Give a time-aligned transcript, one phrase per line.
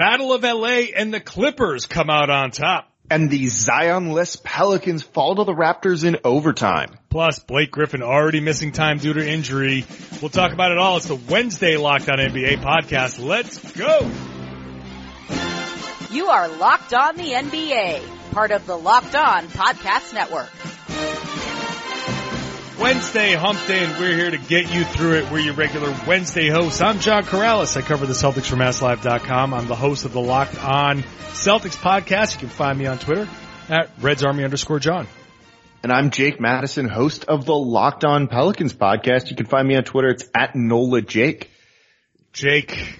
[0.00, 2.90] Battle of LA and the Clippers come out on top.
[3.10, 6.96] And the Zion-less Pelicans fall to the Raptors in overtime.
[7.10, 9.84] Plus, Blake Griffin already missing time due to injury.
[10.22, 10.96] We'll talk about it all.
[10.96, 13.22] It's the Wednesday Locked On NBA podcast.
[13.22, 14.10] Let's go!
[16.10, 20.48] You are Locked On the NBA, part of the Locked On Podcast Network.
[22.80, 25.30] Wednesday hump day and we're here to get you through it.
[25.30, 26.80] We're your regular Wednesday hosts.
[26.80, 27.76] I'm John Karalis.
[27.76, 29.52] I cover the Celtics for MassLive.com.
[29.52, 31.02] I'm the host of the Locked On
[31.32, 32.32] Celtics podcast.
[32.32, 33.28] You can find me on Twitter
[33.68, 35.06] at Reds Army underscore John.
[35.82, 39.28] And I'm Jake Madison, host of the Locked On Pelicans podcast.
[39.28, 40.08] You can find me on Twitter.
[40.08, 41.50] It's at NOLA Jake.
[42.32, 42.98] Jake.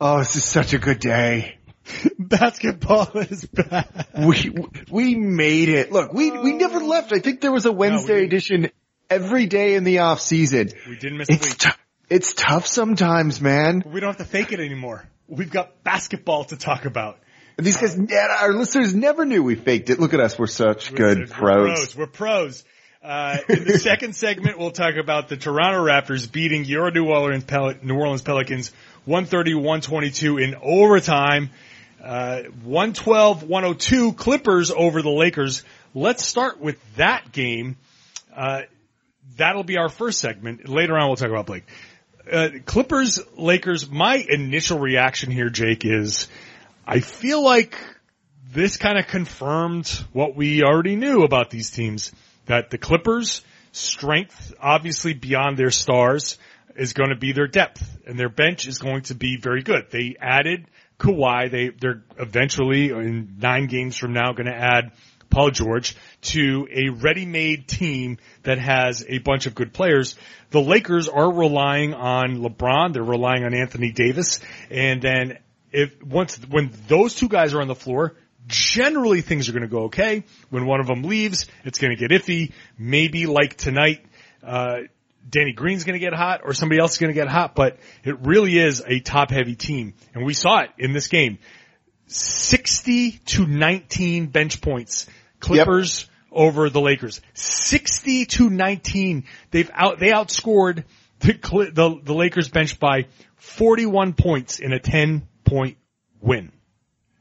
[0.00, 1.58] Oh, this is such a good day.
[2.18, 3.88] Basketball is back.
[4.18, 4.52] We,
[4.90, 5.92] we made it.
[5.92, 7.12] Look, we, we never left.
[7.12, 8.72] I think there was a Wednesday no, edition
[9.12, 10.70] every day in the off season.
[10.88, 11.58] We didn't miss it's a week.
[11.58, 11.70] T-
[12.08, 13.82] it's tough sometimes, man.
[13.86, 15.08] We don't have to fake it anymore.
[15.28, 17.18] We've got basketball to talk about.
[17.56, 17.98] These guys,
[18.40, 20.00] our listeners never knew we faked it.
[20.00, 20.38] Look at us.
[20.38, 21.78] We're such we're, good we're pros.
[21.78, 21.96] pros.
[21.96, 22.64] We're pros.
[23.02, 27.44] Uh, in the second segment, we'll talk about the Toronto Raptors beating your New Orleans,
[27.44, 28.72] Pel- New Orleans Pelicans
[29.06, 31.50] 130-122 in overtime.
[32.02, 35.62] Uh, 112-102 Clippers over the Lakers.
[35.94, 37.76] Let's start with that game.
[38.34, 38.62] Uh,
[39.36, 40.68] that'll be our first segment.
[40.68, 41.64] Later on, we'll talk about Blake.
[42.30, 43.90] Uh, Clippers, Lakers.
[43.90, 46.28] My initial reaction here, Jake, is
[46.86, 47.76] I feel like
[48.52, 52.12] this kind of confirmed what we already knew about these teams.
[52.46, 56.38] That the Clippers' strength, obviously beyond their stars,
[56.76, 59.90] is going to be their depth, and their bench is going to be very good.
[59.90, 60.66] They added
[60.98, 61.50] Kawhi.
[61.50, 64.92] They they're eventually in nine games from now going to add
[65.30, 70.16] Paul George to a ready-made team that has a bunch of good players.
[70.50, 72.92] The Lakers are relying on LeBron.
[72.92, 74.40] They're relying on Anthony Davis.
[74.70, 75.38] And then
[75.72, 78.14] if once, when those two guys are on the floor,
[78.46, 80.24] generally things are going to go okay.
[80.50, 82.52] When one of them leaves, it's going to get iffy.
[82.78, 84.04] Maybe like tonight,
[84.44, 84.82] uh,
[85.28, 87.78] Danny Green's going to get hot or somebody else is going to get hot, but
[88.04, 89.94] it really is a top heavy team.
[90.14, 91.38] And we saw it in this game.
[92.06, 95.06] 60 to 19 bench points
[95.42, 96.08] Clippers.
[96.32, 97.20] Over the Lakers.
[97.34, 99.24] 60 to 19.
[99.50, 100.84] They've out, they outscored
[101.20, 101.32] the,
[101.72, 103.06] the, the Lakers bench by
[103.36, 105.76] 41 points in a 10 point
[106.20, 106.52] win.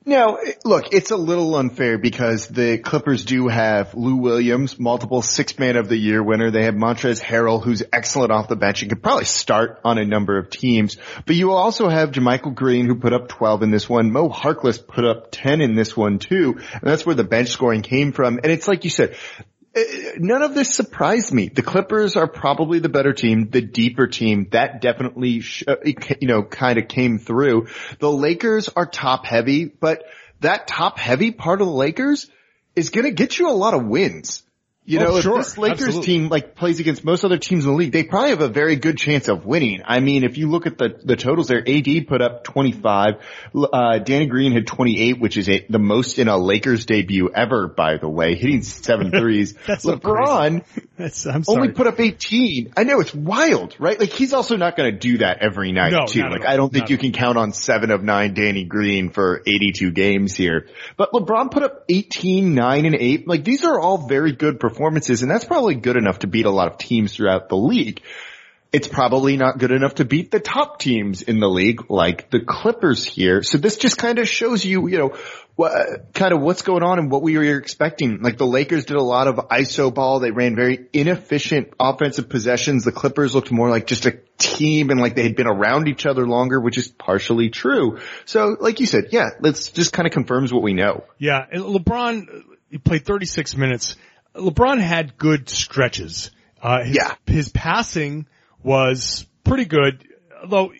[0.03, 5.59] Now, look, it's a little unfair because the Clippers do have Lou Williams, multiple six
[5.59, 6.50] man of the year winner.
[6.50, 10.06] They have Montrezl Harrell, who's excellent off the bench and could probably start on a
[10.06, 10.97] number of teams.
[11.28, 14.12] But you also have JaMychal Green, who put up 12 in this one.
[14.12, 16.56] Mo Harkless put up 10 in this one too.
[16.57, 18.39] And that's where the bench scoring came from.
[18.41, 19.16] And it's like you said,
[20.17, 21.47] none of this surprised me.
[21.47, 24.47] The Clippers are probably the better team, the deeper team.
[24.51, 27.67] That definitely, sh- uh, you know, kind of came through.
[27.99, 30.03] The Lakers are top heavy, but
[30.41, 32.29] that top heavy part of the Lakers
[32.75, 34.43] is going to get you a lot of wins.
[34.84, 36.06] You oh, know, if this Lakers Absolutely.
[36.06, 38.78] team like plays against most other teams in the league, they probably have a very
[38.78, 39.84] good chance of winning.
[39.86, 43.14] I mean, if you look at the, the totals there, AD put up 25,
[43.72, 47.68] uh, Danny Green had 28, which is a, the most in a Lakers debut ever,
[47.68, 49.53] by the way, hitting seven threes.
[49.68, 50.66] That's LeBron
[50.98, 52.74] That's, I'm only put up 18.
[52.75, 54.00] I know it's wild, right?
[54.00, 56.22] Like he's also not going to do that every night no, too.
[56.22, 59.44] Like I don't think not you can count on seven of nine Danny Green for
[59.46, 63.28] 82 games here, but LeBron put up 18, nine and eight.
[63.28, 66.45] Like these are all very good performances performances, and that's probably good enough to beat
[66.45, 68.01] a lot of teams throughout the league.
[68.71, 72.39] It's probably not good enough to beat the top teams in the league, like the
[72.39, 73.43] Clippers here.
[73.43, 75.17] So this just kind of shows you, you know,
[75.57, 78.21] what, kind of what's going on and what we were expecting.
[78.21, 80.21] Like the Lakers did a lot of ISO ball.
[80.21, 82.85] They ran very inefficient offensive possessions.
[82.85, 86.05] The Clippers looked more like just a team and like they had been around each
[86.05, 87.99] other longer, which is partially true.
[88.23, 91.03] So like you said, yeah, let's just kind of confirms what we know.
[91.17, 91.45] Yeah.
[91.53, 93.97] LeBron, he played 36 minutes.
[94.36, 96.31] LeBron had good stretches.
[96.62, 97.16] Uh, his, yeah.
[97.25, 98.28] his passing
[98.64, 100.08] was pretty good,
[100.42, 100.72] although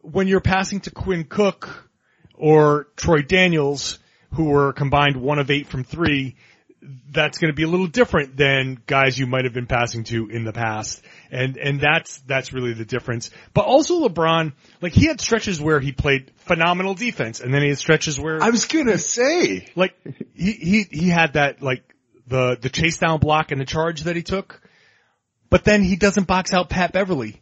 [0.00, 1.90] when you're passing to Quinn Cook
[2.34, 3.98] or Troy Daniels,
[4.34, 6.36] who were combined one of eight from three,
[7.10, 10.28] that's going to be a little different than guys you might have been passing to
[10.28, 11.02] in the past.
[11.30, 13.30] And, and that's, that's really the difference.
[13.52, 17.68] But also LeBron, like he had stretches where he played phenomenal defense and then he
[17.68, 18.42] had stretches where.
[18.42, 19.66] I was gonna say.
[19.74, 19.94] Like,
[20.34, 21.82] he, he, he had that like
[22.28, 24.60] the the chase down block and the charge that he took.
[25.50, 27.40] But then he doesn't box out Pat Beverley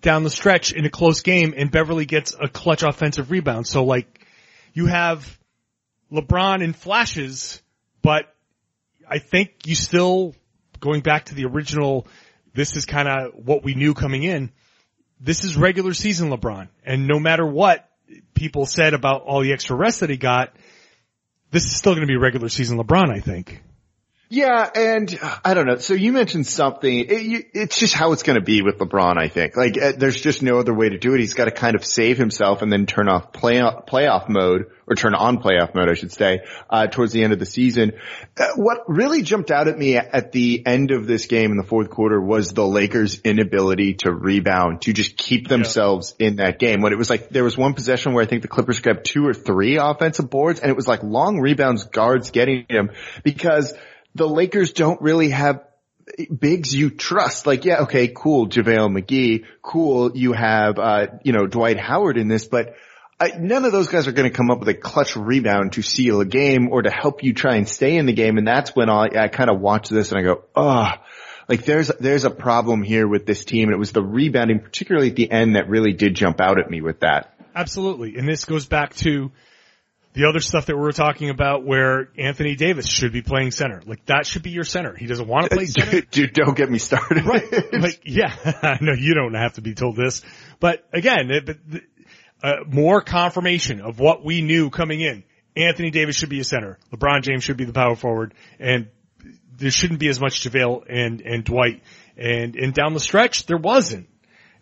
[0.00, 3.66] down the stretch in a close game and Beverley gets a clutch offensive rebound.
[3.66, 4.26] So like
[4.72, 5.38] you have
[6.12, 7.62] LeBron in flashes,
[8.02, 8.34] but
[9.08, 10.34] I think you still
[10.80, 12.06] going back to the original
[12.54, 14.52] this is kind of what we knew coming in.
[15.20, 17.88] This is regular season LeBron and no matter what
[18.34, 20.54] people said about all the extra rest that he got,
[21.50, 23.62] this is still going to be regular season LeBron, I think.
[24.30, 25.76] Yeah, and I don't know.
[25.76, 26.98] So you mentioned something.
[27.08, 29.18] It, it's just how it's going to be with LeBron.
[29.18, 31.20] I think like uh, there's just no other way to do it.
[31.20, 34.96] He's got to kind of save himself and then turn off play playoff mode or
[34.96, 37.92] turn on playoff mode, I should say, uh, towards the end of the season.
[38.36, 41.62] Uh, what really jumped out at me at the end of this game in the
[41.64, 46.28] fourth quarter was the Lakers' inability to rebound, to just keep themselves yeah.
[46.28, 46.80] in that game.
[46.80, 49.26] When it was like there was one possession where I think the Clippers grabbed two
[49.26, 52.90] or three offensive boards, and it was like long rebounds, guards getting them
[53.22, 53.74] because
[54.14, 55.64] the Lakers don't really have
[56.38, 57.46] bigs you trust.
[57.46, 62.28] Like, yeah, okay, cool, JaVale McGee, cool, you have, uh, you know, Dwight Howard in
[62.28, 62.76] this, but
[63.18, 65.82] I, none of those guys are going to come up with a clutch rebound to
[65.82, 68.38] seal a game or to help you try and stay in the game.
[68.38, 70.90] And that's when I, I kind of watch this and I go, oh,
[71.48, 73.68] like there's, there's a problem here with this team.
[73.68, 76.68] And it was the rebounding, particularly at the end that really did jump out at
[76.68, 77.36] me with that.
[77.54, 78.16] Absolutely.
[78.16, 79.30] And this goes back to
[80.14, 83.82] the other stuff that we were talking about where Anthony Davis should be playing center.
[83.84, 84.94] Like that should be your center.
[84.94, 86.00] He doesn't want to play center.
[86.02, 87.24] Dude, don't get me started.
[87.26, 87.72] Right.
[87.72, 88.32] Like, yeah,
[88.62, 90.22] I know you don't have to be told this,
[90.60, 91.84] but again, it,
[92.42, 95.24] uh, more confirmation of what we knew coming in.
[95.56, 96.78] Anthony Davis should be a center.
[96.92, 98.88] LeBron James should be the power forward and
[99.56, 101.82] there shouldn't be as much JaVale and, and Dwight.
[102.16, 104.08] And, and down the stretch, there wasn't.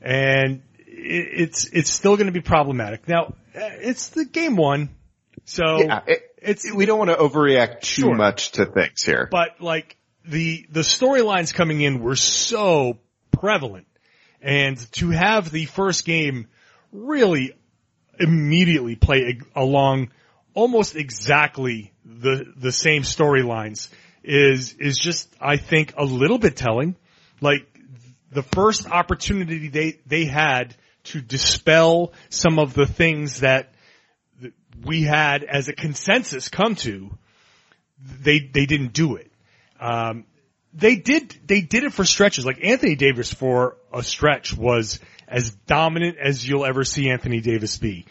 [0.01, 3.07] And it, it's, it's still going to be problematic.
[3.09, 4.91] Now, it's the game one
[5.44, 8.15] so yeah, it, it's we don't want to overreact too sure.
[8.15, 9.29] much to things here.
[9.31, 12.99] But like the the storylines coming in were so
[13.31, 13.87] prevalent,
[14.41, 16.49] and to have the first game
[16.93, 17.53] really
[18.19, 20.11] immediately play along
[20.55, 23.89] almost exactly the the same storylines
[24.23, 26.97] is is just I think a little bit telling.
[27.41, 27.67] Like
[28.31, 33.72] the first opportunity they they had to dispel some of the things that
[34.84, 37.17] we had as a consensus come to,
[37.99, 39.31] they, they didn't do it.
[39.81, 40.25] Um,
[40.75, 42.46] they did, they did it for stretches.
[42.46, 47.79] Like Anthony Davis for a stretch was as dominant as you'll ever see Anthony Davis
[47.79, 48.06] be.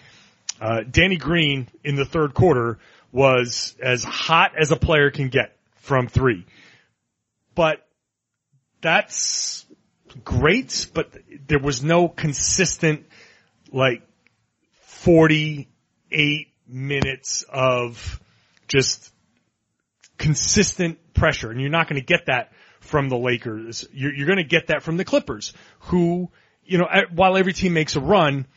[0.60, 2.78] Uh, Danny Green in the third quarter
[3.12, 6.46] was as hot as a player can get from three.
[7.56, 7.86] But
[8.82, 9.66] that's
[10.24, 11.12] great, but
[11.48, 13.06] there was no consistent
[13.72, 14.04] like
[14.82, 18.20] 48 minutes of
[18.68, 19.12] just
[20.18, 23.88] consistent pressure, and you're not going to get that from the Lakers.
[23.94, 26.30] You're, you're going to get that from the Clippers, who,
[26.64, 28.48] you know, while every team makes a run,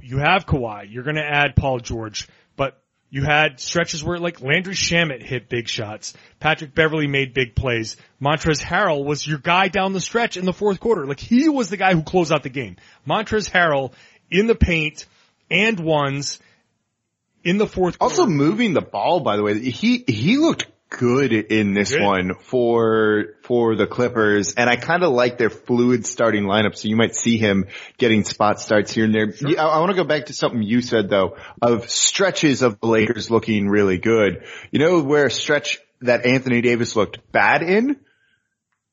[0.00, 0.86] you have Kawhi.
[0.90, 2.80] You're going to add Paul George, but
[3.10, 6.14] you had stretches where like Landry Shamet hit big shots.
[6.38, 7.96] Patrick Beverley made big plays.
[8.22, 11.06] Montrezl Harrell was your guy down the stretch in the fourth quarter.
[11.06, 12.76] Like he was the guy who closed out the game.
[13.06, 13.92] Montrezl Harrell
[14.30, 15.06] in the paint
[15.50, 16.38] and ones
[17.44, 18.12] in the fourth quarter.
[18.12, 22.02] Also moving the ball, by the way, he, he looked good in this good.
[22.02, 24.54] one for, for the Clippers.
[24.54, 26.76] And I kind of like their fluid starting lineup.
[26.76, 29.32] So you might see him getting spot starts here and there.
[29.32, 29.58] Sure.
[29.58, 32.88] I, I want to go back to something you said though of stretches of the
[32.88, 34.44] Lakers looking really good.
[34.72, 37.96] You know where a stretch that Anthony Davis looked bad in?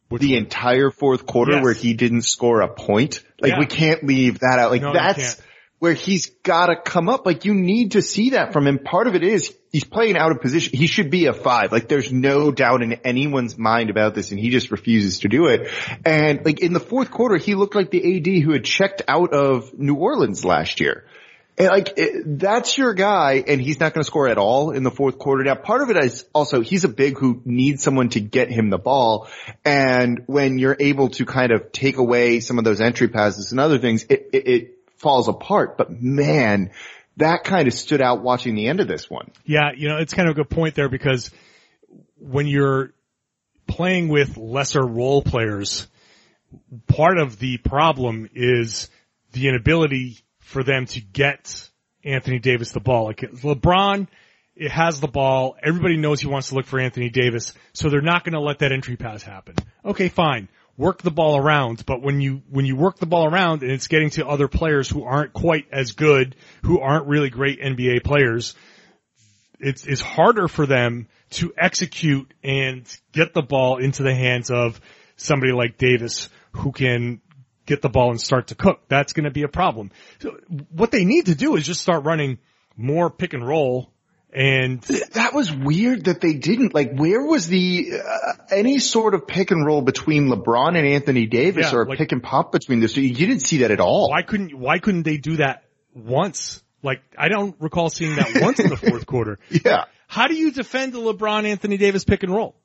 [0.09, 0.43] Which the one?
[0.43, 1.63] entire fourth quarter yes.
[1.63, 3.21] where he didn't score a point.
[3.41, 3.59] Like yeah.
[3.59, 4.71] we can't leave that out.
[4.71, 5.41] Like no, that's,
[5.79, 7.25] where he's gotta come up.
[7.25, 8.79] Like you need to see that from him.
[8.79, 10.77] Part of it is he's playing out of position.
[10.77, 11.71] He should be a five.
[11.71, 15.47] Like there's no doubt in anyone's mind about this and he just refuses to do
[15.47, 15.69] it.
[16.05, 19.33] And like in the fourth quarter, he looked like the AD who had checked out
[19.33, 21.05] of New Orleans last year.
[21.59, 24.91] And like that's your guy, and he's not going to score at all in the
[24.91, 25.43] fourth quarter.
[25.43, 28.69] Now, part of it is also he's a big who needs someone to get him
[28.69, 29.27] the ball,
[29.65, 33.59] and when you're able to kind of take away some of those entry passes and
[33.59, 35.77] other things, it, it, it falls apart.
[35.77, 36.71] But man,
[37.17, 39.31] that kind of stood out watching the end of this one.
[39.45, 41.31] Yeah, you know, it's kind of a good point there because
[42.17, 42.93] when you're
[43.67, 45.87] playing with lesser role players,
[46.87, 48.89] part of the problem is
[49.33, 51.69] the inability for them to get
[52.03, 53.05] Anthony Davis the ball.
[53.05, 54.07] Like LeBron,
[54.55, 55.55] it has the ball.
[55.61, 58.59] Everybody knows he wants to look for Anthony Davis, so they're not going to let
[58.59, 59.55] that entry pass happen.
[59.83, 63.63] Okay, fine work the ball around, but when you, when you work the ball around
[63.63, 67.59] and it's getting to other players who aren't quite as good, who aren't really great
[67.59, 68.55] NBA players,
[69.59, 74.79] it's, it's harder for them to execute and get the ball into the hands of
[75.15, 77.21] somebody like Davis who can
[77.65, 78.81] get the ball and start to cook.
[78.87, 79.91] That's going to be a problem.
[80.19, 80.37] So
[80.71, 82.37] what they need to do is just start running
[82.75, 83.91] more pick and roll
[84.33, 86.73] and that was weird that they didn't.
[86.73, 91.25] Like, where was the uh, any sort of pick and roll between LeBron and Anthony
[91.25, 92.95] Davis, yeah, or like, pick and pop between this?
[92.97, 94.09] You didn't see that at all.
[94.09, 96.61] Why couldn't Why couldn't they do that once?
[96.83, 99.39] Like I don't recall seeing that once in the fourth quarter.
[99.49, 99.85] Yeah.
[100.07, 102.55] How do you defend the LeBron Anthony Davis pick and roll?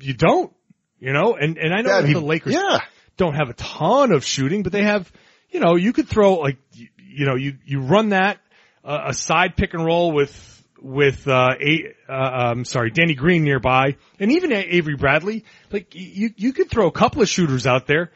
[0.00, 0.52] You don't,
[0.98, 2.80] you know, and, and I know Yeah, he- the Lakers yeah.
[3.16, 5.10] don't have a ton of shooting, but they have,
[5.50, 8.38] you know, you could throw like, you, you know, you, you run that,
[8.84, 13.44] uh, a side pick and roll with, with, uh, a, uh, um, sorry, Danny Green
[13.44, 15.44] nearby and even Avery Bradley.
[15.70, 18.12] Like you, you could throw a couple of shooters out there.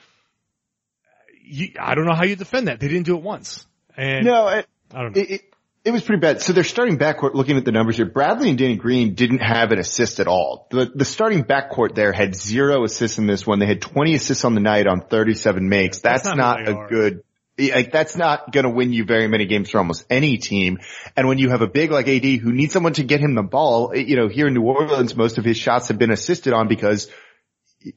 [1.45, 2.81] You, I don't know how you defend that.
[2.81, 3.67] They didn't do it once.
[3.97, 5.21] And No, it, I don't know.
[5.21, 5.43] it, it,
[5.85, 6.41] it was pretty bad.
[6.41, 8.07] So they're starting backcourt, looking at the numbers here.
[8.07, 10.69] Bradley and Danny Green didn't have an assist at all.
[10.71, 13.59] The, the starting backcourt there had zero assists in this one.
[13.59, 15.99] They had 20 assists on the night on 37 makes.
[16.01, 17.25] That's, That's not, not a good,
[17.59, 20.79] like that's not going to win you very many games for almost any team.
[21.17, 23.43] And when you have a big like AD who needs someone to get him the
[23.43, 26.69] ball, you know, here in New Orleans, most of his shots have been assisted on
[26.69, 27.11] because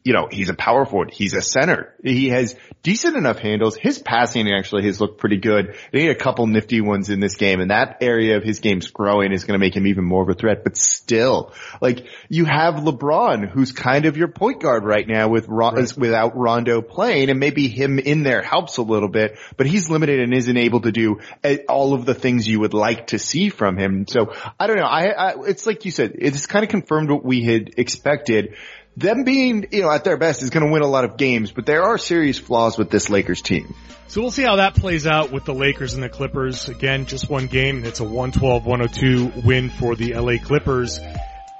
[0.03, 1.11] you know, he's a power forward.
[1.11, 1.93] He's a center.
[2.03, 3.75] He has decent enough handles.
[3.75, 5.75] His passing actually has looked pretty good.
[5.91, 8.87] He had a couple nifty ones in this game and that area of his game's
[8.87, 10.63] growing is going to make him even more of a threat.
[10.63, 15.47] But still, like you have LeBron who's kind of your point guard right now with
[15.47, 19.89] Ron, without Rondo playing and maybe him in there helps a little bit, but he's
[19.89, 23.19] limited and isn't able to do uh, all of the things you would like to
[23.19, 24.07] see from him.
[24.07, 24.85] So I don't know.
[24.85, 28.55] I, I it's like you said, it's kind of confirmed what we had expected
[28.97, 31.51] them being, you know, at their best is going to win a lot of games,
[31.51, 33.73] but there are serious flaws with this Lakers team.
[34.07, 36.69] So we'll see how that plays out with the Lakers and the Clippers.
[36.69, 37.77] Again, just one game.
[37.77, 40.99] and It's a 112-102 win for the LA Clippers.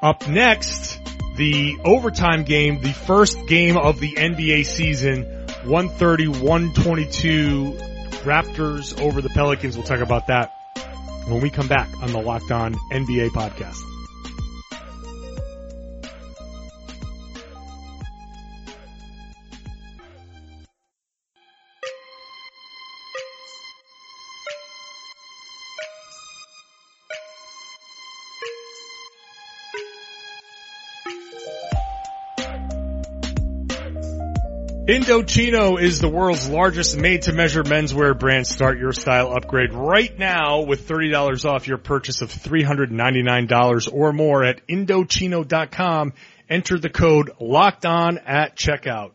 [0.01, 0.99] Up next,
[1.35, 5.25] the overtime game, the first game of the NBA season,
[5.63, 7.79] 130-122
[8.23, 9.75] Raptors over the Pelicans.
[9.75, 10.53] We'll talk about that
[11.27, 13.94] when we come back on the Locked On NBA podcast.
[34.87, 38.45] Indochino is the world's largest made-to-measure menswear brand.
[38.45, 44.43] Start your style upgrade right now with $30 off your purchase of $399 or more
[44.43, 46.13] at Indochino.com.
[46.47, 49.13] Enter the code locked on at checkout.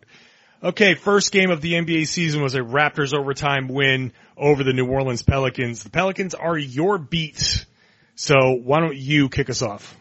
[0.60, 4.88] Okay, first game of the NBA season was a Raptors overtime win over the New
[4.88, 5.84] Orleans Pelicans.
[5.84, 7.64] The Pelicans are your beat.
[8.16, 9.96] So why don't you kick us off?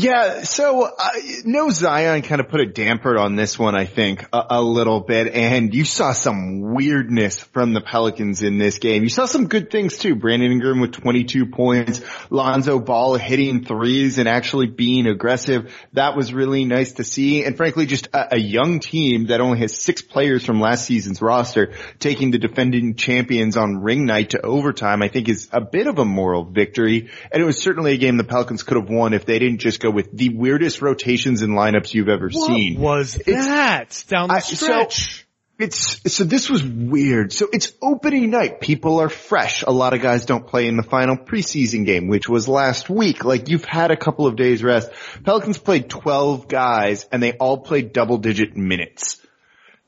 [0.00, 1.10] Yeah, so uh,
[1.44, 5.00] no Zion kind of put a damper on this one, I think, a, a little
[5.00, 9.02] bit, and you saw some weirdness from the Pelicans in this game.
[9.02, 10.14] You saw some good things too.
[10.14, 12.00] Brandon Ingram with 22 points,
[12.30, 15.74] Lonzo Ball hitting threes and actually being aggressive.
[15.94, 19.58] That was really nice to see, and frankly, just a, a young team that only
[19.58, 24.42] has six players from last season's roster taking the defending champions on ring night to
[24.42, 27.96] overtime, I think is a bit of a moral victory, and it was certainly a
[27.96, 31.42] game the Pelicans could have won if they didn't just go with the weirdest rotations
[31.42, 32.78] and lineups you've ever seen.
[32.80, 33.24] What seen.
[33.26, 35.24] was that down the I- so- stretch?
[35.60, 37.32] It's, so this was weird.
[37.32, 38.60] So it's opening night.
[38.60, 39.64] People are fresh.
[39.66, 43.24] A lot of guys don't play in the final preseason game, which was last week.
[43.24, 44.88] Like you've had a couple of days rest.
[45.24, 49.20] Pelicans played 12 guys and they all played double digit minutes.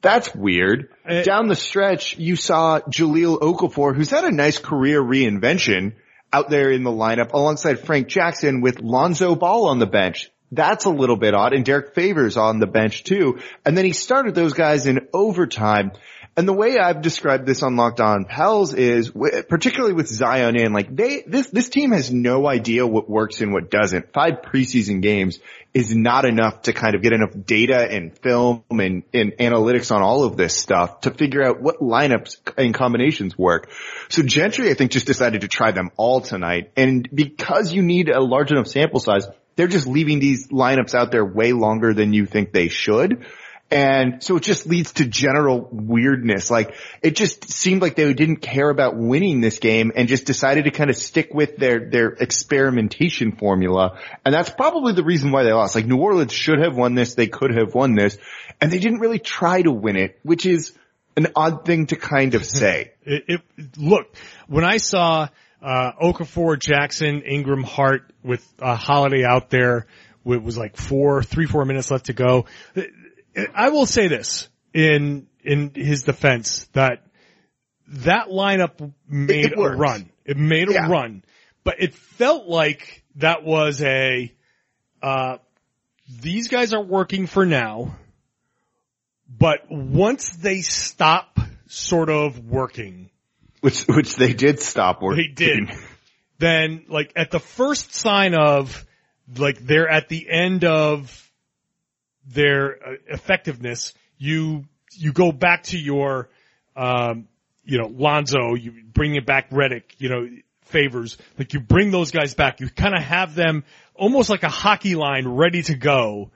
[0.03, 0.89] That's weird.
[1.09, 5.93] Uh, Down the stretch, you saw Jahlil Okafor, who's had a nice career reinvention
[6.33, 10.31] out there in the lineup alongside Frank Jackson with Lonzo Ball on the bench.
[10.53, 11.53] That's a little bit odd.
[11.53, 13.39] And Derrick Favors on the bench too.
[13.65, 15.93] And then he started those guys in overtime.
[16.37, 20.73] And the way I've described this on Locked On Pels is, particularly with Zion in,
[20.73, 24.13] like they, this, this team has no idea what works and what doesn't.
[24.13, 25.41] Five preseason games
[25.75, 30.03] is not enough to kind of get enough data and film and, and analytics on
[30.03, 33.69] all of this stuff to figure out what lineups and combinations work.
[34.09, 36.73] So Gentry, I think, just decided to try them all tonight.
[36.77, 41.11] And because you need a large enough sample size, they're just leaving these lineups out
[41.11, 43.27] there way longer than you think they should.
[43.71, 46.51] And so it just leads to general weirdness.
[46.51, 50.65] Like it just seemed like they didn't care about winning this game and just decided
[50.65, 53.99] to kind of stick with their, their experimentation formula.
[54.25, 55.77] And that's probably the reason why they lost.
[55.77, 57.15] Like New Orleans should have won this.
[57.15, 58.19] They could have won this
[58.61, 60.73] and they didn't really try to win it, which is
[61.17, 62.93] an odd thing to kind of say.
[63.03, 63.41] It, it,
[63.77, 64.15] look,
[64.47, 65.29] when I saw
[65.61, 69.87] uh, Okafor, Jackson, Ingram, Hart with uh, Holiday out there,
[70.25, 72.45] it was like four, three, four minutes left to go.
[73.55, 77.05] I will say this in in his defense that
[77.89, 80.11] that lineup made a run.
[80.25, 80.89] It made a Yeah.
[80.89, 81.25] run,
[81.65, 84.33] but it felt like that was a
[85.03, 85.39] uh,
[86.21, 87.97] these guys are working for now,
[89.29, 93.11] but once they stop sort of working,
[93.61, 95.33] Which, which they did stop working.
[95.37, 95.71] they did.
[96.39, 98.85] then like at the first sign of
[99.37, 101.30] like they're at the end of
[102.27, 106.29] their uh, effectiveness, you you go back to your
[106.77, 107.29] um,
[107.65, 110.29] you know Lonzo, you bring it back Redick, you know
[110.71, 114.49] favors, like you bring those guys back, you kind of have them almost like a
[114.49, 116.31] hockey line ready to go.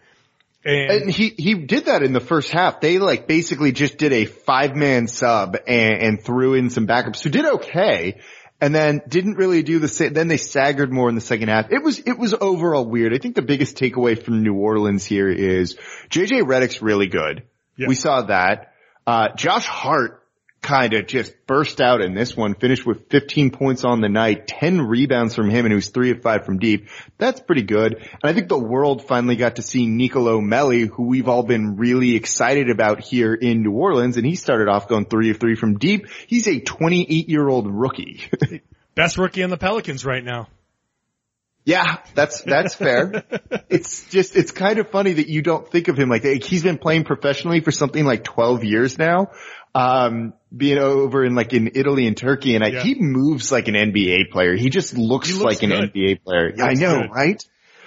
[0.65, 2.81] And, And he, he did that in the first half.
[2.81, 7.23] They like basically just did a five man sub and, and threw in some backups
[7.23, 8.21] who did okay.
[8.61, 10.15] And then didn't really do the same.
[10.15, 11.71] Then they staggered more in the second half.
[11.71, 13.13] It was, it was overall weird.
[13.13, 15.77] I think the biggest takeaway from New Orleans here is
[16.09, 17.43] JJ Redick's really good.
[17.77, 17.89] Yeah.
[17.89, 18.73] We saw that.
[19.07, 20.24] Uh, Josh Hart
[20.65, 24.47] kind of just burst out in this one, finished with 15 points on the night,
[24.47, 26.89] 10 rebounds from him, and he was three of five from deep.
[27.19, 27.95] That's pretty good.
[27.95, 31.77] And I think the world finally got to see Nicolo Melli, who we've all been
[31.77, 35.55] really excited about here in New Orleans, and he started off going three of three
[35.55, 36.09] from deep.
[36.27, 38.23] He's a 28 year old rookie.
[38.95, 40.49] best rookie on the Pelicans right now.
[41.67, 43.25] Yeah, that's that's fair.
[43.71, 46.45] it's just it's kind of funny that you don't think of him like that.
[46.45, 49.29] He's been playing professionally for something like 12 years now.
[49.75, 52.83] Um, being over in like in Italy and Turkey and I, Yeah.
[52.83, 54.55] he moves like an NBA player.
[54.55, 55.71] He just looks, He looks like an.
[55.71, 56.53] NBA player.
[56.63, 57.11] I know, good.
[57.11, 57.45] right?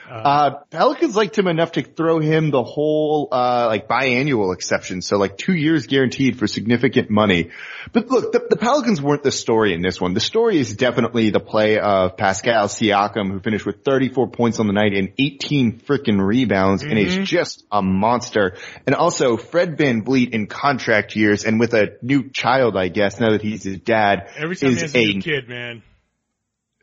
[0.10, 5.02] Uh, Pelicans liked him enough to throw him the whole, uh, like biannual exception.
[5.02, 7.52] So like two years guaranteed for significant money.
[7.92, 10.14] But look, the, the Pelicans weren't the story in this one.
[10.14, 14.68] The story is definitely the play of Pascal Siakam, who finished with 34 points on
[14.68, 17.22] the night and 18 freaking rebounds and Mm-hmm.
[17.22, 18.56] is just a monster.
[18.86, 23.32] And also Fred VanVleet in contract years and with a new child, I guess, now
[23.32, 25.84] that he's his dad, Every time he is has a a new kid, man.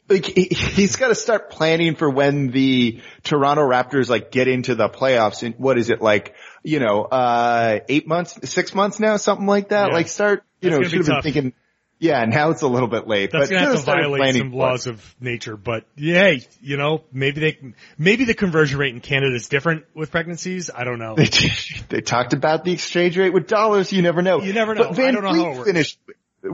[0.08, 4.75] Like he, he's got to start planning for when the Toronto Raptors like get into
[4.75, 9.16] the playoffs and what is it like, you know, uh, eight months, six months now,
[9.16, 9.88] something like that.
[9.88, 9.94] Yeah.
[9.94, 11.52] Like start, you That's know, gonna be should have been thinking,
[12.00, 14.52] yeah, now it's a little bit late, That's but gonna have should've to violate some
[14.52, 14.56] it.
[14.56, 17.58] laws of nature, but yay, you know, maybe they,
[17.96, 20.71] maybe the conversion rate in Canada is different with pregnancies.
[20.75, 21.14] I don't know.
[21.14, 21.30] They,
[21.88, 23.90] they talked about the exchange rate with dollars.
[23.93, 24.43] You never know.
[24.43, 24.88] You never know.
[24.88, 25.71] But Van I don't know how it works.
[25.71, 25.99] finished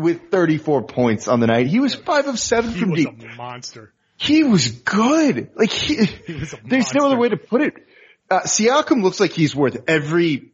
[0.00, 1.66] with 34 points on the night.
[1.66, 3.08] He was five of seven He from deep.
[3.18, 3.92] He was a monster.
[4.16, 5.50] He was good.
[5.56, 5.96] Like he,
[6.34, 7.74] was a there's no other way to put it.
[8.30, 10.52] Uh, Siakam looks like he's worth every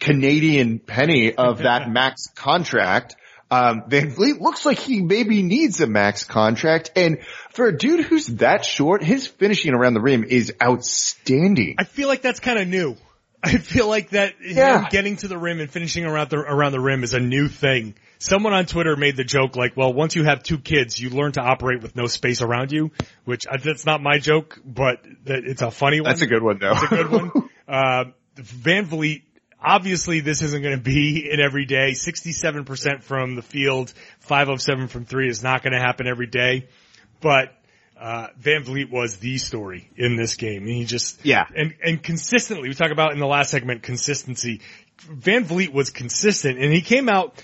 [0.00, 3.16] Canadian penny of that max contract.
[3.50, 6.90] Um, VanVleet looks like he maybe needs a max contract.
[6.96, 7.18] And
[7.50, 11.76] for a dude who's that short, his finishing around the rim is outstanding.
[11.78, 12.96] I feel like that's kind of new.
[13.42, 14.86] I feel like that Yeah.
[14.90, 17.94] getting to the rim and finishing around the around the rim is a new thing.
[18.18, 21.32] Someone on Twitter made the joke like, "Well, once you have two kids, you learn
[21.32, 22.90] to operate with no space around you,"
[23.24, 26.08] which uh, that's not my joke, but that it's a funny one.
[26.10, 26.72] That's a good one though.
[26.72, 27.30] It's a good one.
[27.68, 28.04] Uh,
[28.36, 29.24] VanVleet,
[29.60, 31.90] obviously this isn't going to be an every day.
[31.90, 36.28] 67% from the field, 5 of 7 from 3 is not going to happen every
[36.28, 36.66] day.
[37.20, 37.52] But,
[38.00, 40.62] uh, VanVleet was the story in this game.
[40.62, 41.44] And he just, Yeah.
[41.54, 44.62] and, and consistently, we talk about in the last segment, consistency.
[45.06, 47.34] VanVleet was consistent and he came out,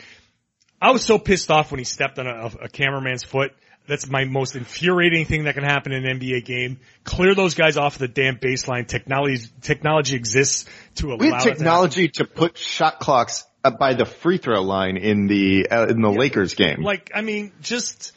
[0.85, 3.53] I was so pissed off when he stepped on a, a cameraman's foot.
[3.89, 6.79] That's my most infuriating thing that can happen in an NBA game.
[7.05, 8.87] Clear those guys off the damn baseline.
[8.87, 10.67] Technology, technology exists
[10.97, 13.47] to allow We have to technology to put shot clocks
[13.79, 16.83] by the free throw line in the uh, in the Lakers game.
[16.83, 18.13] Like, I mean, just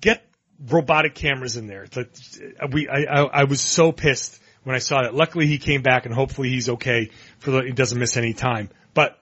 [0.00, 0.24] get
[0.68, 1.86] robotic cameras in there.
[1.92, 5.14] That we, I, I, I was so pissed when I saw that.
[5.14, 7.62] Luckily, he came back, and hopefully, he's okay for the.
[7.62, 8.70] He doesn't miss any time.
[8.92, 9.20] But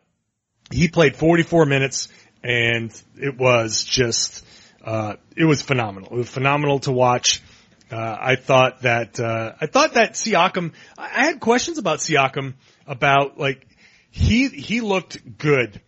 [0.71, 2.09] he played 44 minutes,
[2.45, 4.45] and it was just,
[4.85, 6.11] uh, it was phenomenal.
[6.13, 7.43] It was phenomenal to watch.
[7.91, 12.55] Uh, I thought that, uh, I thought that Siakam, I had questions about Siakam
[12.87, 13.67] about like,
[14.11, 15.81] he, he looked good.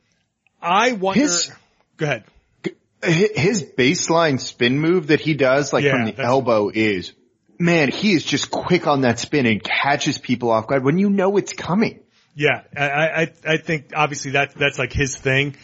[0.61, 1.53] I wonder, His-
[1.97, 2.25] go ahead.
[3.03, 7.13] his baseline spin move that he does, like Yeah, from the elbow, is
[7.59, 7.91] man.
[7.91, 11.37] He is just quick on that spin and catches people off guard when you know
[11.37, 12.01] it's coming.
[12.35, 12.89] Yeah, I,
[13.23, 15.57] I, I think obviously that, that's like his thing.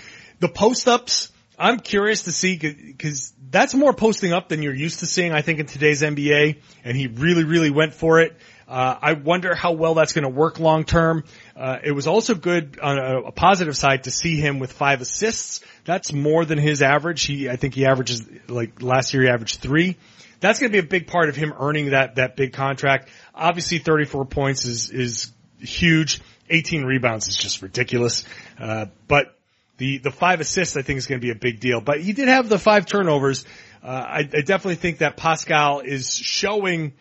[0.42, 4.98] The post ups, I'm curious to see because that's more posting up than you're used
[4.98, 6.58] to seeing, I think, in today's NBA.
[6.82, 8.36] And he really, really went for it.
[8.66, 11.22] Uh, I wonder how well that's going to work long term.
[11.56, 15.00] Uh, it was also good on a, a positive side to see him with five
[15.00, 15.60] assists.
[15.84, 17.22] That's more than his average.
[17.22, 19.96] He, I think he averages like last year he averaged three.
[20.40, 23.10] That's going to be a big part of him earning that, that big contract.
[23.32, 26.20] Obviously 34 points is, is huge.
[26.50, 28.24] 18 rebounds is just ridiculous.
[28.58, 29.38] Uh, but
[29.82, 32.12] the, the five assists I think is going to be a big deal, but he
[32.12, 33.44] did have the five turnovers.
[33.82, 36.92] Uh, I, I definitely think that Pascal is showing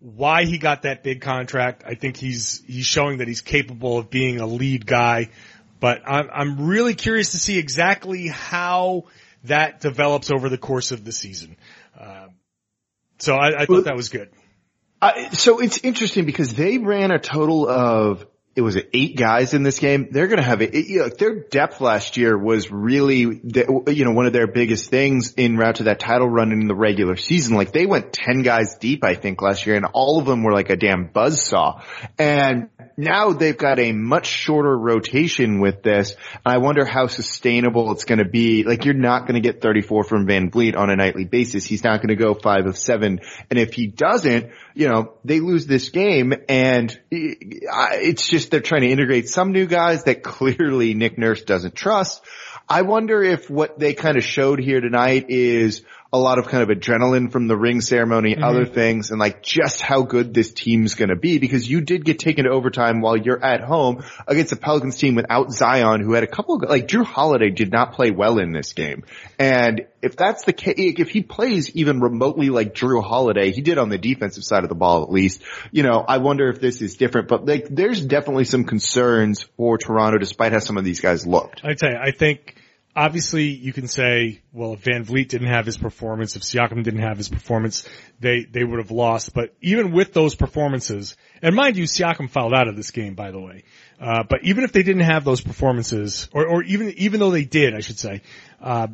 [0.00, 1.84] why he got that big contract.
[1.86, 5.28] I think he's, he's showing that he's capable of being a lead guy,
[5.78, 9.04] but I'm, I'm really curious to see exactly how
[9.44, 11.56] that develops over the course of the season.
[12.00, 12.28] Uh,
[13.18, 14.30] So I, I thought that was good.
[15.00, 19.62] Uh, so it's interesting because they ran a total of it was eight guys in
[19.62, 20.08] this game.
[20.10, 20.74] They're going to have it.
[20.74, 25.32] You know, their depth last year was really, you know, one of their biggest things
[25.34, 27.56] in route to that title run in the regular season.
[27.56, 30.52] Like they went 10 guys deep, I think last year and all of them were
[30.52, 31.82] like a damn buzz saw.
[32.18, 36.14] And now they've got a much shorter rotation with this.
[36.44, 38.64] I wonder how sustainable it's going to be.
[38.64, 41.64] Like you're not going to get 34 from VanVleet on a nightly basis.
[41.64, 43.20] He's not going to go five of seven.
[43.48, 48.82] And if he doesn't, you know, they lose this game and it's just they're trying
[48.82, 52.22] to integrate some new guys that clearly Nick Nurse doesn't trust.
[52.68, 55.82] I wonder if what they kind of showed here tonight is
[56.14, 58.44] a lot of kind of adrenaline from the ring ceremony, mm-hmm.
[58.44, 62.04] other things, and like just how good this team's going to be because you did
[62.04, 66.12] get taken to overtime while you're at home against a Pelicans team without Zion who
[66.12, 69.04] had a couple of, like Jrue Holiday did not play well in this game.
[69.38, 73.78] And if that's the case, if he plays even remotely like Jrue Holiday, he did
[73.78, 76.82] on the defensive side of the ball at least, you know, I wonder if this
[76.82, 81.00] is different, but like there's definitely some concerns for Toronto despite how some of these
[81.00, 81.62] guys looked.
[81.64, 82.56] I'd say I think
[82.94, 87.16] obviously you can say, well, if VanVleet didn't have his performance, if Siakam didn't have
[87.16, 87.88] his performance,
[88.20, 89.32] they, they would have lost.
[89.32, 93.30] But even with those performances, and mind you, Siakam fouled out of this game, by
[93.30, 93.64] the way.
[94.00, 97.44] Uh, but even if they didn't have those performances, or, or even, even though they
[97.44, 98.22] did, I should say,
[98.60, 98.88] uh,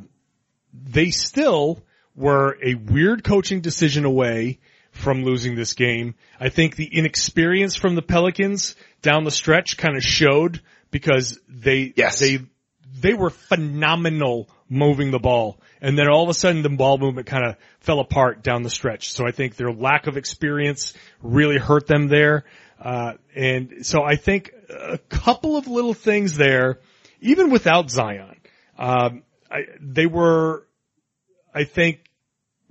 [0.73, 1.83] they still
[2.15, 4.59] were a weird coaching decision away
[4.91, 6.15] from losing this game.
[6.41, 11.93] I think the inexperience from the Pelicans down the stretch kind of showed because they,
[11.97, 12.19] yes.
[12.19, 12.41] they,
[13.01, 15.59] they were phenomenal moving the ball.
[15.81, 18.71] And then all of a sudden the ball movement kind of fell apart down the
[18.71, 19.13] stretch.
[19.13, 22.45] So I think their lack of experience really hurt them there.
[22.81, 26.81] Uh, and so I think a couple of little things there,
[27.21, 28.37] even without Zion,
[28.79, 30.67] um, I, they were,
[31.55, 32.01] I think,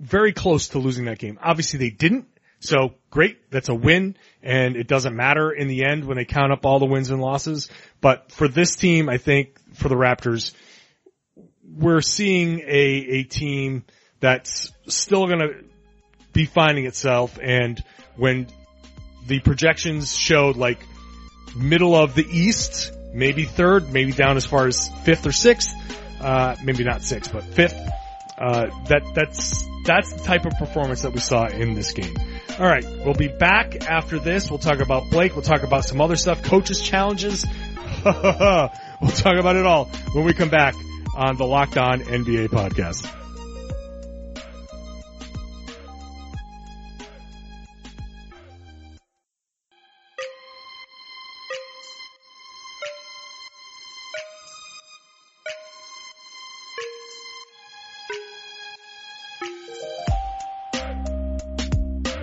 [0.00, 1.38] very close to losing that game.
[1.42, 2.26] Obviously they didn't.
[2.60, 3.50] So great.
[3.50, 6.78] That's a win and it doesn't matter in the end when they count up all
[6.78, 7.68] the wins and losses.
[8.00, 10.52] But for this team, I think for the Raptors,
[11.64, 13.84] we're seeing a, a team
[14.20, 15.64] that's still going to
[16.32, 17.38] be finding itself.
[17.40, 17.82] And
[18.16, 18.48] when
[19.26, 20.80] the projections showed like
[21.56, 25.74] middle of the East, maybe third, maybe down as far as fifth or sixth,
[26.20, 27.78] uh, maybe not sixth, but fifth,
[28.38, 32.14] uh, that, that's, that's the type of performance that we saw in this game.
[32.58, 34.50] All right, we'll be back after this.
[34.50, 35.34] We'll talk about Blake.
[35.34, 37.46] We'll talk about some other stuff, coaches challenges.
[39.00, 40.74] we'll talk about it all when we come back
[41.16, 43.14] on the Locked On NBA podcast.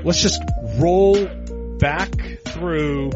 [0.06, 0.42] let's just
[0.78, 1.26] roll
[1.80, 2.12] back
[2.50, 3.10] through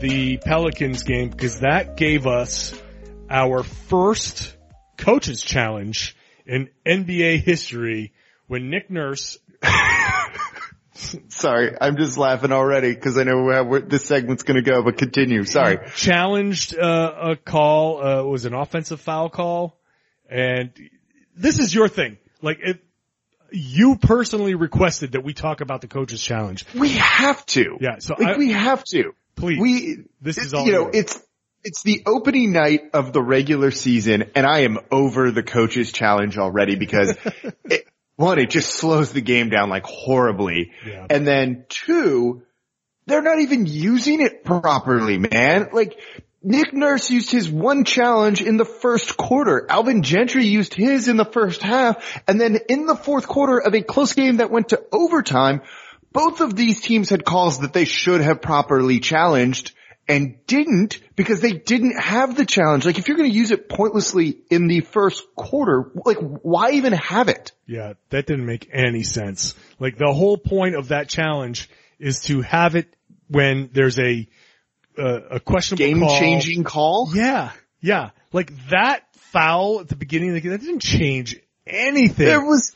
[0.00, 2.80] the Pelicans game because that gave us
[3.28, 4.56] our first
[4.96, 8.12] coaches challenge in NBA history
[8.46, 9.38] when Nick Nurse
[11.28, 14.82] Sorry, I'm just laughing already because I know where this segment's going to go.
[14.82, 15.44] But continue.
[15.44, 15.78] Sorry.
[15.94, 18.02] Challenged uh, a call.
[18.02, 19.78] Uh, it was an offensive foul call,
[20.28, 20.72] and
[21.36, 22.16] this is your thing.
[22.40, 22.80] Like it,
[23.50, 26.64] you personally requested that we talk about the coaches challenge.
[26.74, 27.76] We have to.
[27.80, 27.98] Yeah.
[27.98, 29.12] So like, I, we have to.
[29.36, 29.60] Please.
[29.60, 30.94] We, this is all you know, yours.
[30.94, 31.22] it's,
[31.62, 36.38] it's the opening night of the regular season and I am over the coaches challenge
[36.38, 37.16] already because
[37.64, 40.72] it, one, it just slows the game down like horribly.
[40.86, 41.06] Yeah.
[41.10, 42.42] And then two,
[43.06, 45.68] they're not even using it properly, man.
[45.72, 45.98] Like
[46.42, 49.66] Nick Nurse used his one challenge in the first quarter.
[49.68, 52.22] Alvin Gentry used his in the first half.
[52.28, 55.62] And then in the fourth quarter of a close game that went to overtime,
[56.16, 59.72] both of these teams had calls that they should have properly challenged
[60.08, 62.86] and didn't because they didn't have the challenge.
[62.86, 66.92] Like if you're going to use it pointlessly in the first quarter, like why even
[66.94, 67.52] have it?
[67.66, 69.54] Yeah, that didn't make any sense.
[69.78, 72.94] Like the whole point of that challenge is to have it
[73.28, 74.28] when there's a
[74.96, 77.10] a, a questionable game changing call.
[77.14, 77.50] Yeah,
[77.80, 82.26] yeah, like that foul at the beginning of the game that didn't change anything.
[82.26, 82.75] There was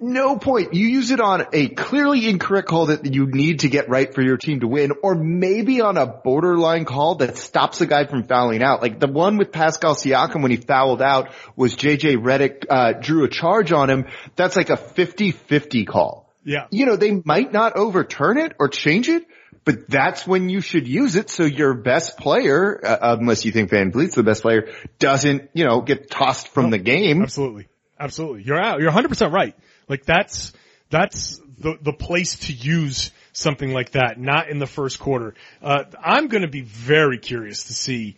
[0.00, 0.74] no point.
[0.74, 4.22] You use it on a clearly incorrect call that you need to get right for
[4.22, 8.24] your team to win, or maybe on a borderline call that stops a guy from
[8.24, 8.80] fouling out.
[8.80, 13.24] Like the one with Pascal Siakam when he fouled out was JJ Redick, uh, drew
[13.24, 14.06] a charge on him.
[14.34, 16.32] That's like a 50-50 call.
[16.44, 16.66] Yeah.
[16.70, 19.26] You know, they might not overturn it or change it,
[19.64, 23.70] but that's when you should use it so your best player, uh, unless you think
[23.70, 27.22] Van VanVleet's the best player, doesn't, you know, get tossed from no, the game.
[27.22, 27.66] Absolutely.
[27.98, 28.42] Absolutely.
[28.42, 28.80] You're out.
[28.80, 29.54] You're 100% right.
[29.88, 30.52] Like that's,
[30.90, 35.34] that's the the place to use something like that, not in the first quarter.
[35.62, 38.16] Uh, I'm going to be very curious to see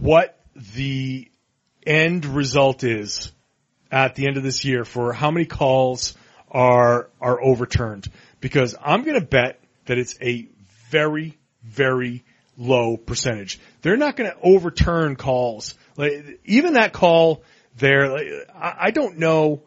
[0.00, 0.38] what
[0.74, 1.30] the
[1.86, 3.32] end result is
[3.90, 6.14] at the end of this year for how many calls
[6.50, 8.08] are are overturned
[8.40, 10.48] because I'm going to bet that it's a
[10.90, 12.24] very very
[12.56, 13.58] low percentage.
[13.82, 15.74] They're not going to overturn calls.
[15.96, 17.42] Like even that call
[17.76, 19.62] there, like, I, I don't know.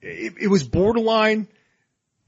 [0.00, 1.48] It, it was borderline.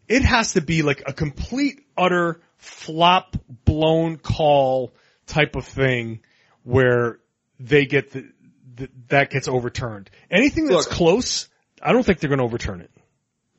[0.08, 4.92] It has to be like a complete, utter flop blown call
[5.26, 6.20] type of thing
[6.64, 7.18] where
[7.60, 8.30] they get the,
[8.74, 10.10] the that gets overturned.
[10.30, 10.96] Anything that's Look.
[10.96, 11.48] close,
[11.82, 12.90] I don't think they're going to overturn it.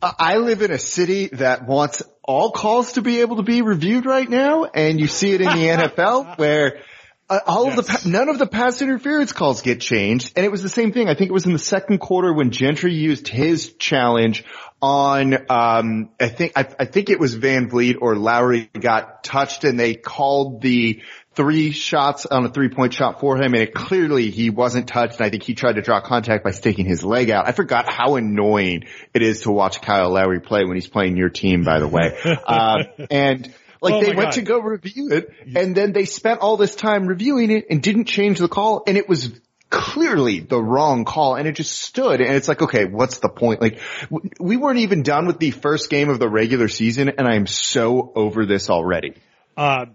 [0.01, 4.05] I live in a city that wants all calls to be able to be reviewed
[4.05, 6.79] right now, and you see it in the NFL where
[7.29, 10.51] uh, all of the pa- none of the pass interference calls get changed, and it
[10.51, 11.07] was the same thing.
[11.07, 14.43] I think it was in the second quarter when Gentry used his challenge
[14.81, 15.35] on.
[15.49, 19.93] Um, I think I, I think it was VanVleet or Lowry got touched, and they
[19.93, 21.01] called the
[21.35, 25.19] three shots on a three point shot for him and it clearly he wasn't touched
[25.19, 27.47] and I think he tried to draw contact by sticking his leg out.
[27.47, 31.29] I forgot how annoying it is to watch Kyle Lowry play when he's playing your
[31.29, 32.17] team, by the way.
[32.49, 34.31] Uh, and like Oh they went God.
[34.33, 38.05] to go review it and then they spent all this time reviewing it and didn't
[38.05, 39.31] change the call and it was
[39.69, 43.61] clearly the wrong call and it just stood and it's like, okay, what's the point?
[43.61, 47.27] Like w- we weren't even done with the first game of the regular season and
[47.27, 49.13] I am so over this already.
[49.55, 49.85] Uh,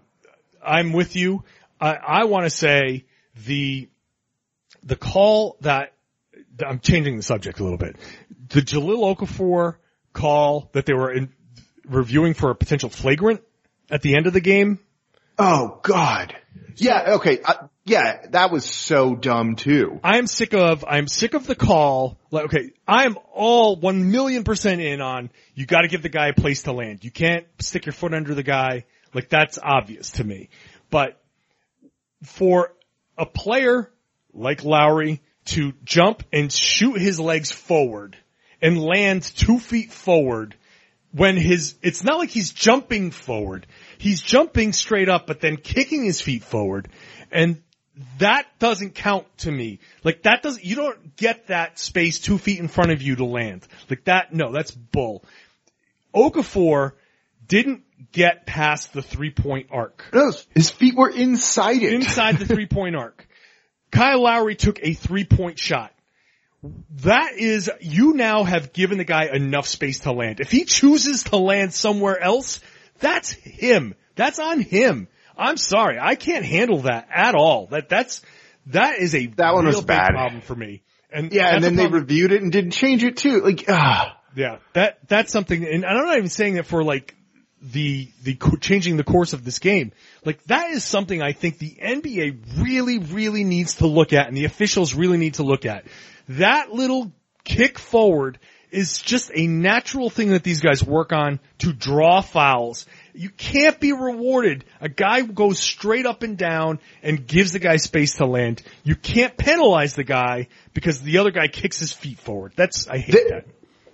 [0.63, 1.43] I'm with you.
[1.79, 3.05] I, I want to say
[3.45, 3.89] the
[4.83, 5.93] the call that
[6.65, 7.97] I'm changing the subject a little bit.
[8.49, 9.75] The Jahlil Okafor
[10.13, 11.33] call that they were in,
[11.85, 13.41] reviewing for a potential flagrant
[13.89, 14.79] at the end of the game.
[15.37, 16.35] Oh God.
[16.75, 17.15] Yeah.
[17.15, 17.39] Okay.
[17.43, 18.27] Uh, yeah.
[18.29, 19.99] That was so dumb too.
[20.03, 22.17] I am sick of, I'm sick of the call.
[22.31, 26.29] Like, okay, I am all one million percent in on you gotta give the guy
[26.29, 27.03] a place to land.
[27.03, 28.85] You can't stick your foot under the guy.
[29.13, 30.49] Like that's obvious to me.
[30.89, 31.19] But
[32.23, 32.73] for
[33.17, 33.91] a player
[34.33, 38.17] like Lowry to jump and shoot his legs forward
[38.61, 40.55] and land two feet forward
[41.15, 43.67] when his, it's not like he's jumping forward.
[43.97, 46.89] He's jumping straight up, but then kicking his feet forward.
[47.31, 47.61] And
[48.19, 49.79] that doesn't count to me.
[50.03, 53.23] Like that doesn't, you don't get that space two feet in front of you to
[53.23, 53.65] land.
[53.89, 55.23] Like that, no, that's bull.
[56.13, 56.91] Okafor
[57.47, 61.93] didn't get past the three point arc No, his feet were inside it.
[61.93, 63.25] inside the three point arc.
[63.91, 65.93] Kyle Lowry took a three point shot.
[67.03, 70.39] That is, you now have given the guy enough space to land.
[70.39, 72.59] If he chooses to land somewhere else,
[72.99, 73.95] that's him.
[74.15, 75.07] That's on him.
[75.37, 75.97] I'm sorry.
[75.99, 77.67] I can't handle that at all.
[77.67, 78.21] That, that's,
[78.67, 80.09] that is a That one was bad.
[80.09, 80.81] problem for me.
[81.11, 83.41] And yeah, and then they reviewed it and didn't change it too.
[83.41, 84.19] Like, ah.
[84.35, 87.15] yeah, that that's something, and I'm not even saying that for like
[87.61, 89.93] the the changing the course of this game.
[90.25, 94.35] Like that is something I think the NBA really, really needs to look at, and
[94.35, 95.85] the officials really need to look at.
[96.29, 97.11] That little
[97.43, 98.39] kick forward
[98.71, 102.85] is just a natural thing that these guys work on to draw fouls.
[103.13, 104.65] You can't be rewarded.
[104.81, 108.61] A guy goes straight up and down and gives the guy space to land.
[108.83, 112.53] You can't penalize the guy because the other guy kicks his feet forward.
[112.55, 113.45] That's I hate They- that.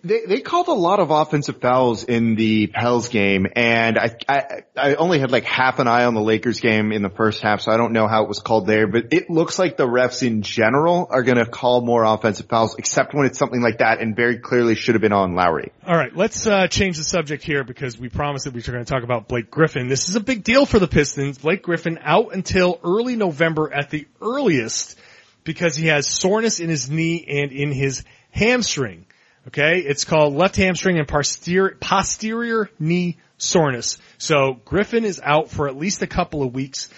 [0.04, 4.64] They they called a lot of offensive fouls in the Pels game, and I, I
[4.76, 7.62] I only had like half an eye on the Lakers game in the first half,
[7.62, 8.88] so I don't know how it was called there.
[8.88, 12.76] But it looks like the refs in general are going to call more offensive fouls,
[12.80, 15.72] except when it's something like that, and very clearly should have been on Lowry.
[15.86, 18.86] All right, let's uh, change the subject here because we promised that we were going
[18.86, 19.88] to talk about Blake Griffin.
[19.88, 21.38] This is a big deal for the Pistons.
[21.38, 24.98] Blake Griffin out until early November at the earliest
[25.44, 29.06] because he has soreness in his knee and in his hamstring.
[29.47, 33.97] Okay, it's called left hamstring and posterior, posterior knee soreness.
[34.19, 36.89] So Griffin is out for at least a couple of weeks.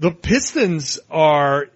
[0.00, 1.66] The Pistons are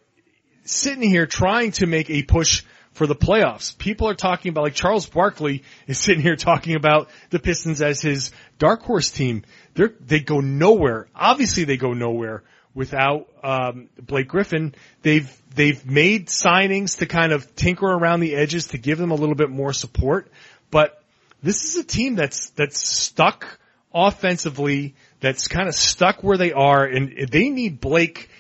[0.65, 3.77] sitting here trying to make a push for the playoffs.
[3.79, 8.01] People are talking about like Charles Barkley is sitting here talking about the Pistons as
[8.01, 9.45] his dark horse team.
[9.75, 11.09] They're, they go nowhere.
[11.15, 12.43] Obviously they go nowhere
[12.75, 14.75] without, um, Blake Griffin.
[15.03, 19.15] They've, they've made signings to kind of tinker around the edges to give them a
[19.15, 20.31] little bit more support,
[20.71, 21.03] but
[21.43, 23.59] this is a team that's, that's stuck
[23.93, 28.31] offensively, that's kind of stuck where they are and they need Blake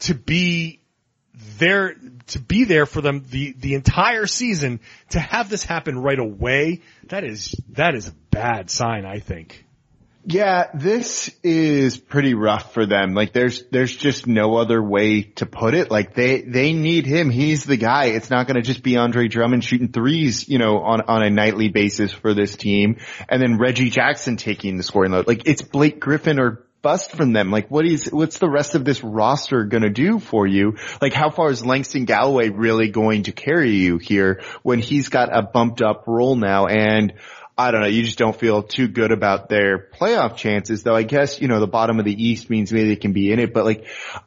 [0.00, 0.80] to be
[1.58, 1.94] there
[2.26, 6.80] to be there for them the the entire season to have this happen right away
[7.04, 9.64] that is that is a bad sign i think
[10.26, 13.14] Yeah, this is pretty rough for them.
[13.14, 15.90] Like there's, there's just no other way to put it.
[15.90, 17.30] Like they, they need him.
[17.30, 18.06] He's the guy.
[18.06, 21.30] It's not going to just be Andre Drummond shooting threes, you know, on, on a
[21.30, 22.98] nightly basis for this team.
[23.30, 25.26] And then Reggie Jackson taking the scoring load.
[25.26, 27.50] Like it's Blake Griffin or bust from them.
[27.50, 30.76] Like what is, what's the rest of this roster going to do for you?
[31.00, 35.34] Like how far is Langston Galloway really going to carry you here when he's got
[35.34, 36.66] a bumped up role now?
[36.66, 37.14] And
[37.60, 37.88] I don't know.
[37.88, 40.96] You just don't feel too good about their playoff chances, though.
[40.96, 43.38] I guess you know the bottom of the East means maybe they can be in
[43.38, 43.84] it, but like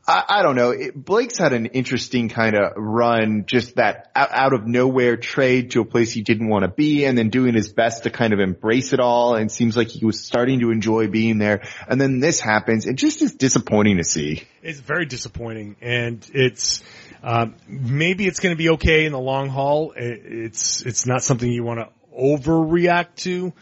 [0.08, 0.70] I, I don't know.
[0.70, 5.72] It, Blake's had an interesting kind of run, just that out, out, of nowhere trade
[5.72, 8.34] to a place he didn't want to be, and then doing his best to kind
[8.34, 9.34] of embrace it all.
[9.34, 11.64] And seems like he was starting to enjoy being there.
[11.88, 12.86] And then this happens.
[12.86, 14.44] It just is disappointing to see.
[14.62, 16.84] It's very disappointing, and it's.
[17.26, 19.94] Um, maybe it's going to be okay in the long haul.
[19.96, 21.88] It's it's not something you want to
[22.18, 23.54] overreact to.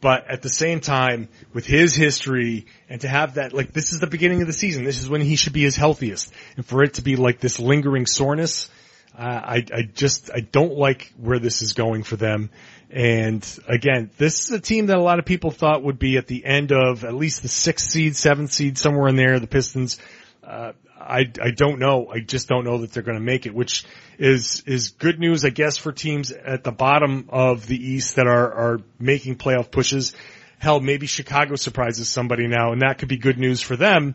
[0.00, 4.00] But at the same time, with his history and to have that, like this is
[4.00, 4.84] the beginning of the season.
[4.84, 6.32] This is when he should be his healthiest.
[6.56, 8.70] And for it to be like this lingering soreness,
[9.18, 12.48] uh, I, I just, I don't like where this is going for them.
[12.90, 16.26] And again, this is a team that a lot of people thought would be at
[16.26, 19.38] the end of at least the sixth seed, seventh seed, somewhere in there.
[19.38, 19.98] The Pistons,
[20.42, 22.08] uh, I, I don't know.
[22.08, 23.84] I just don't know that they're going to make it, which
[24.18, 28.26] is, is good news, I guess, for teams at the bottom of the East that
[28.26, 30.12] are, are making playoff pushes.
[30.58, 34.14] Hell, maybe Chicago surprises somebody now, and that could be good news for them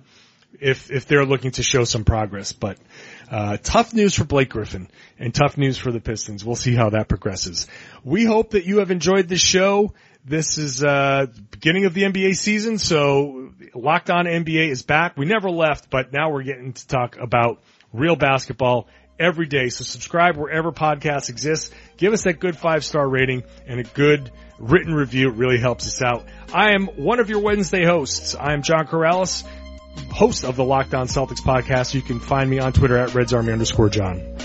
[0.61, 2.51] if, if they're looking to show some progress.
[2.53, 2.77] But,
[3.31, 6.45] uh, tough news for Blake Griffin and tough news for the Pistons.
[6.45, 7.67] We'll see how that progresses.
[8.03, 9.93] We hope that you have enjoyed this show.
[10.27, 15.17] This is uh beginning of the NBA season, so Locked On NBA is back.
[15.17, 17.61] We never left, but now we're getting to talk about
[17.93, 18.87] real basketball
[19.19, 19.69] every day.
[19.69, 21.71] So subscribe wherever podcasts exist.
[21.97, 25.29] Give us that good five star rating and a good written review.
[25.29, 26.25] It really helps us out.
[26.51, 28.33] I am one of your Wednesday hosts.
[28.33, 29.43] I am John Karalis,
[30.11, 31.93] host of the Locked On Celtics podcast.
[31.93, 34.37] You can find me on Twitter at Reds Army underscore John.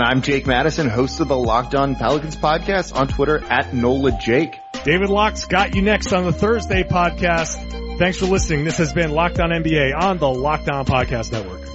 [0.00, 4.60] I'm Jake Madison, host of the Locked On Pelicans podcast on Twitter at NOLA Jake.
[4.84, 7.98] David Locke's got you next on the Thursday podcast.
[7.98, 8.64] Thanks for listening.
[8.64, 11.71] This has been Locked On NBA on the Locked On Podcast Network.